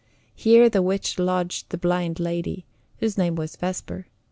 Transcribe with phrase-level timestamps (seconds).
[0.33, 2.65] Here the witch lodged the blind lady,
[2.97, 4.07] whose name was Vesper.